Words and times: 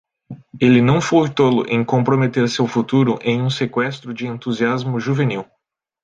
Ele 0.59 0.81
não 0.81 0.99
foi 0.99 1.29
tolo 1.29 1.63
em 1.69 1.85
comprometer 1.85 2.49
seu 2.49 2.67
futuro 2.67 3.19
em 3.21 3.39
um 3.39 3.51
seqüestro 3.51 4.15
de 4.15 4.25
entusiasmo 4.25 4.99
juvenil. 4.99 5.45